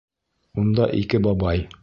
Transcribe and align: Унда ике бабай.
Унда 0.61 0.89
ике 1.03 1.23
бабай. 1.29 1.65